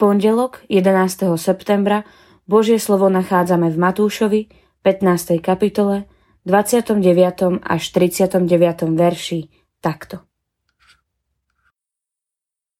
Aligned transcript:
pondelok 0.00 0.64
11. 0.72 1.36
septembra 1.36 2.08
Božie 2.48 2.80
slovo 2.80 3.12
nachádzame 3.12 3.68
v 3.68 3.76
Matúšovi 3.76 4.40
15. 4.80 5.44
kapitole 5.44 6.08
29. 6.48 7.04
až 7.60 7.82
39. 7.92 8.48
verši 8.96 9.52
takto. 9.84 10.24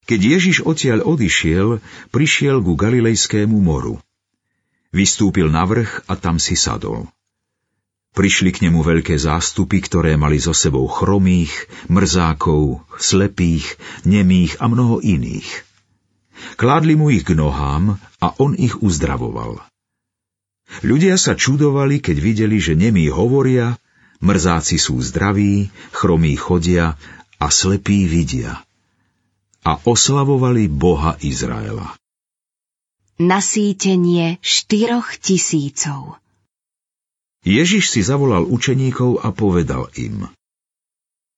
Keď 0.09 0.20
Ježiš 0.41 0.64
odtiaľ 0.64 1.05
odišiel, 1.05 1.84
prišiel 2.09 2.64
ku 2.64 2.73
Galilejskému 2.73 3.61
moru. 3.61 4.00
Vystúpil 4.89 5.52
na 5.52 5.69
vrch 5.69 6.09
a 6.09 6.16
tam 6.16 6.41
si 6.41 6.56
sadol. 6.56 7.05
Prišli 8.16 8.50
k 8.50 8.64
nemu 8.66 8.80
veľké 8.80 9.14
zástupy, 9.20 9.78
ktoré 9.84 10.16
mali 10.16 10.41
so 10.41 10.56
sebou 10.56 10.89
chromých, 10.89 11.69
mrzákov, 11.87 12.80
slepých, 12.97 13.77
nemých 14.09 14.59
a 14.59 14.66
mnoho 14.66 15.05
iných. 15.05 15.70
Kládli 16.56 16.98
mu 16.98 17.12
ich 17.12 17.27
k 17.27 17.36
nohám 17.36 18.00
a 18.18 18.28
on 18.40 18.58
ich 18.58 18.80
uzdravoval. 18.80 19.62
Ľudia 20.86 21.18
sa 21.18 21.34
čudovali, 21.34 21.98
keď 21.98 22.16
videli, 22.22 22.62
že 22.62 22.78
nemí 22.78 23.11
hovoria, 23.11 23.75
mrzáci 24.22 24.78
sú 24.78 25.02
zdraví, 25.02 25.69
chromí 25.91 26.38
chodia 26.38 26.94
a 27.42 27.47
slepí 27.50 28.06
vidia. 28.06 28.62
A 29.66 29.77
oslavovali 29.83 30.70
Boha 30.70 31.19
Izraela. 31.20 31.92
Nasýtenie 33.20 34.41
štyroch 34.41 35.20
tisícov 35.20 36.16
Ježiš 37.44 37.92
si 37.92 38.00
zavolal 38.00 38.48
učeníkov 38.48 39.20
a 39.20 39.28
povedal 39.32 39.92
im 40.00 40.25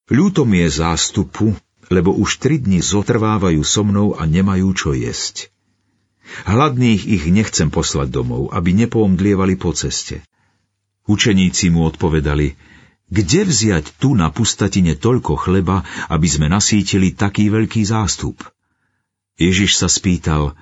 Ľúto 0.07 0.47
mi 0.47 0.63
je 0.63 0.83
zástupu, 0.83 1.59
lebo 1.91 2.15
už 2.15 2.39
tri 2.39 2.63
dni 2.63 2.85
zotrvávajú 2.85 3.63
so 3.65 3.83
mnou 3.83 4.15
a 4.15 4.29
nemajú 4.29 4.69
čo 4.77 4.91
jesť. 4.95 5.51
Hladných 6.47 7.03
ich 7.03 7.25
nechcem 7.29 7.69
poslať 7.69 8.09
domov, 8.15 8.55
aby 8.55 8.73
nepoomdlievali 8.73 9.59
po 9.59 9.75
ceste. 9.75 10.23
Učeníci 11.11 11.75
mu 11.75 11.83
odpovedali, 11.91 12.55
kde 13.13 13.45
vziať 13.45 14.01
tu 14.01 14.17
na 14.17 14.33
pustatine 14.33 14.97
toľko 14.97 15.37
chleba, 15.37 15.85
aby 16.09 16.29
sme 16.31 16.49
nasítili 16.49 17.13
taký 17.13 17.53
veľký 17.53 17.85
zástup? 17.85 18.41
Ježiš 19.37 19.77
sa 19.77 19.91
spýtal, 19.91 20.57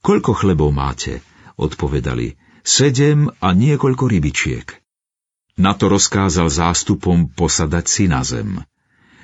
koľko 0.00 0.32
chlebov 0.32 0.72
máte? 0.72 1.20
Odpovedali, 1.60 2.40
sedem 2.64 3.28
a 3.42 3.52
niekoľko 3.52 4.08
rybičiek. 4.08 4.66
Na 5.60 5.76
to 5.76 5.92
rozkázal 5.92 6.48
zástupom 6.48 7.28
posadať 7.28 7.84
si 7.84 8.04
na 8.08 8.24
zem. 8.24 8.64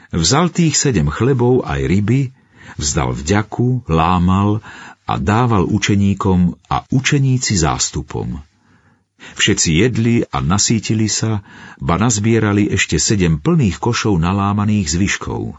Vzal 0.09 0.49
tých 0.49 0.73
sedem 0.73 1.13
chlebov 1.13 1.69
aj 1.69 1.85
ryby, 1.85 2.33
vzdal 2.81 3.13
vďaku, 3.13 3.85
lámal 3.93 4.65
a 5.05 5.15
dával 5.21 5.69
učeníkom 5.69 6.57
a 6.69 6.85
učeníci 6.89 7.61
zástupom. 7.61 8.41
Všetci 9.19 9.71
jedli 9.83 10.17
a 10.31 10.39
nasítili 10.39 11.11
sa, 11.11 11.43
ba 11.83 11.99
nazbierali 11.99 12.71
ešte 12.71 12.97
sedem 12.97 13.43
plných 13.43 13.83
košov 13.83 14.17
nalámaných 14.17 14.95
zvyškov. 14.95 15.59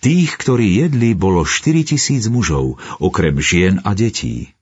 Tých, 0.00 0.30
ktorí 0.40 0.80
jedli, 0.80 1.12
bolo 1.12 1.44
štyri 1.44 1.84
tisíc 1.84 2.24
mužov, 2.32 2.80
okrem 2.98 3.36
žien 3.36 3.84
a 3.84 3.92
detí. 3.92 4.56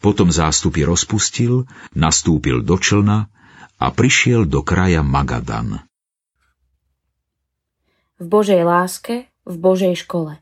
Potom 0.00 0.32
zástupy 0.32 0.88
rozpustil, 0.88 1.68
nastúpil 1.92 2.64
do 2.64 2.80
člna 2.80 3.28
a 3.76 3.86
prišiel 3.92 4.48
do 4.48 4.64
kraja 4.64 5.04
Magadan. 5.04 5.84
V 8.14 8.30
Božej 8.30 8.62
láske, 8.62 9.26
v 9.42 9.56
Božej 9.58 10.06
škole. 10.06 10.38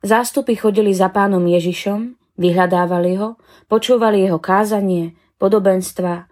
Zástupy 0.00 0.56
chodili 0.56 0.96
za 0.96 1.12
pánom 1.12 1.44
Ježišom, 1.44 2.16
vyhľadávali 2.40 3.20
ho, 3.20 3.36
počúvali 3.68 4.24
jeho 4.24 4.40
kázanie, 4.40 5.20
podobenstva 5.36 6.24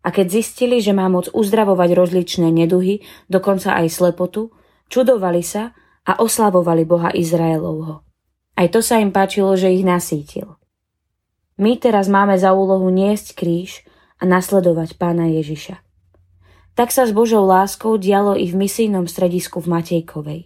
a 0.00 0.08
keď 0.08 0.26
zistili, 0.40 0.80
že 0.80 0.96
má 0.96 1.12
moc 1.12 1.28
uzdravovať 1.28 1.92
rozličné 1.92 2.48
neduhy, 2.48 3.04
dokonca 3.28 3.76
aj 3.76 3.92
slepotu, 3.92 4.48
čudovali 4.88 5.44
sa 5.44 5.76
a 6.08 6.24
oslavovali 6.24 6.88
Boha 6.88 7.12
Izraelovho. 7.12 8.00
Aj 8.56 8.68
to 8.72 8.80
sa 8.80 8.96
im 8.96 9.12
páčilo, 9.12 9.60
že 9.60 9.76
ich 9.76 9.84
nasítil. 9.84 10.56
My 11.60 11.76
teraz 11.76 12.08
máme 12.08 12.40
za 12.40 12.56
úlohu 12.56 12.88
niesť 12.88 13.36
kríž 13.36 13.84
a 14.16 14.24
nasledovať 14.24 14.96
pána 14.96 15.28
Ježiša. 15.28 15.83
Tak 16.74 16.90
sa 16.90 17.06
s 17.06 17.14
Božou 17.14 17.46
láskou 17.46 17.94
dialo 18.02 18.34
i 18.34 18.50
v 18.50 18.66
misijnom 18.66 19.06
stredisku 19.06 19.62
v 19.62 19.78
Matejkovej. 19.78 20.40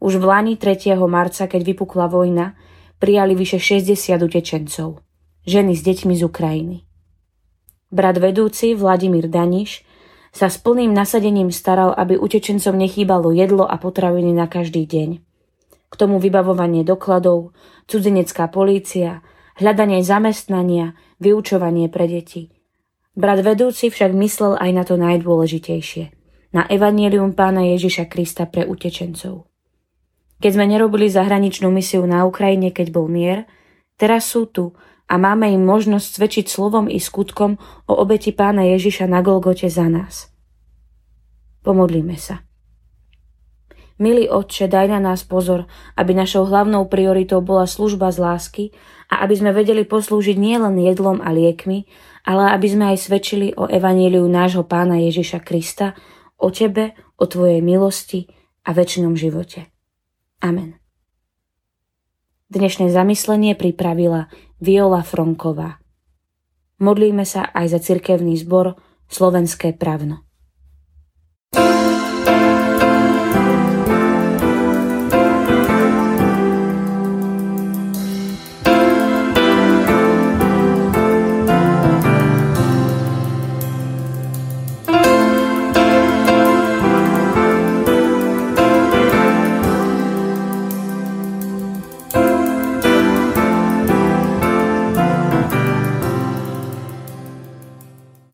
Už 0.00 0.16
v 0.16 0.24
Lani 0.24 0.56
3. 0.56 0.96
marca, 1.04 1.44
keď 1.44 1.60
vypukla 1.60 2.08
vojna, 2.08 2.56
prijali 2.96 3.36
vyše 3.36 3.60
60 3.60 4.24
utečencov, 4.24 5.04
ženy 5.44 5.76
s 5.76 5.84
deťmi 5.84 6.16
z 6.16 6.22
Ukrajiny. 6.24 6.76
Brat 7.92 8.16
vedúci 8.16 8.72
Vladimír 8.72 9.28
Daniš 9.28 9.84
sa 10.32 10.48
s 10.48 10.56
plným 10.56 10.96
nasadením 10.96 11.52
staral, 11.52 11.92
aby 11.92 12.16
utečencom 12.16 12.72
nechýbalo 12.72 13.28
jedlo 13.28 13.68
a 13.68 13.76
potraviny 13.76 14.32
na 14.32 14.48
každý 14.48 14.88
deň. 14.88 15.20
K 15.92 15.94
tomu 15.94 16.24
vybavovanie 16.24 16.88
dokladov, 16.88 17.52
cudzinecká 17.84 18.48
polícia, 18.48 19.20
hľadanie 19.60 20.00
zamestnania, 20.00 20.96
vyučovanie 21.20 21.92
pre 21.92 22.08
deti. 22.08 22.53
Brat 23.14 23.46
vedúci 23.46 23.94
však 23.94 24.10
myslel 24.10 24.58
aj 24.58 24.70
na 24.74 24.82
to 24.82 24.98
najdôležitejšie, 24.98 26.10
na 26.50 26.66
evanielium 26.66 27.30
pána 27.38 27.62
Ježiša 27.70 28.10
Krista 28.10 28.42
pre 28.50 28.66
utečencov. 28.66 29.46
Keď 30.42 30.50
sme 30.50 30.66
nerobili 30.66 31.06
zahraničnú 31.06 31.70
misiu 31.70 32.02
na 32.10 32.26
Ukrajine, 32.26 32.74
keď 32.74 32.90
bol 32.90 33.06
mier, 33.06 33.46
teraz 33.94 34.26
sú 34.26 34.50
tu 34.50 34.74
a 35.06 35.14
máme 35.14 35.46
im 35.54 35.62
možnosť 35.62 36.10
svedčiť 36.10 36.46
slovom 36.50 36.90
i 36.90 36.98
skutkom 36.98 37.54
o 37.86 37.92
obeti 37.94 38.34
pána 38.34 38.66
Ježiša 38.74 39.06
na 39.06 39.22
Golgote 39.22 39.70
za 39.70 39.86
nás. 39.86 40.34
Pomodlíme 41.62 42.18
sa. 42.18 42.42
Milý 43.94 44.26
Otče, 44.26 44.66
daj 44.66 44.90
na 44.90 44.98
nás 44.98 45.22
pozor, 45.22 45.70
aby 45.94 46.18
našou 46.18 46.50
hlavnou 46.50 46.90
prioritou 46.90 47.38
bola 47.38 47.62
služba 47.62 48.10
z 48.10 48.18
lásky 48.18 48.64
a 49.06 49.22
aby 49.22 49.38
sme 49.38 49.54
vedeli 49.54 49.86
poslúžiť 49.86 50.34
nielen 50.34 50.74
jedlom 50.82 51.22
a 51.22 51.30
liekmi, 51.30 51.86
ale 52.24 52.56
aby 52.56 52.66
sme 52.66 52.84
aj 52.96 52.98
svedčili 53.04 53.52
o 53.52 53.68
evaníliu 53.68 54.24
nášho 54.24 54.64
pána 54.64 54.96
Ježiša 54.96 55.44
Krista, 55.44 55.92
o 56.40 56.48
Tebe, 56.48 56.96
o 57.20 57.28
Tvojej 57.28 57.60
milosti 57.60 58.26
a 58.64 58.72
väčšinom 58.72 59.14
živote. 59.14 59.68
Amen. 60.40 60.80
Dnešné 62.48 62.88
zamyslenie 62.88 63.52
pripravila 63.56 64.32
Viola 64.60 65.04
Fronková. 65.04 65.80
Modlíme 66.80 67.28
sa 67.28 67.48
aj 67.52 67.76
za 67.76 67.80
cirkevný 67.80 68.34
zbor 68.40 68.76
Slovenské 69.08 69.76
pravno. 69.76 70.23